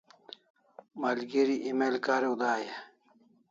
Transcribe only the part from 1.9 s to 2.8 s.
kariu dai e?